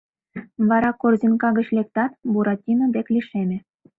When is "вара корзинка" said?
0.69-1.49